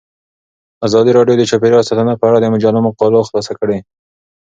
ازادي 0.87 1.11
راډیو 1.17 1.35
د 1.37 1.43
چاپیریال 1.51 1.83
ساتنه 1.89 2.13
په 2.17 2.25
اړه 2.29 2.37
د 2.41 2.45
مجلو 2.53 2.85
مقالو 2.87 3.27
خلاصه 3.27 3.53
کړې. 3.59 3.77